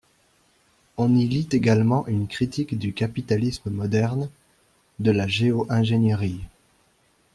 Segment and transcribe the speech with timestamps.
[0.97, 4.31] On y lit également une critique du capitalisme moderne,
[4.97, 6.41] de la Géo-ingénierie.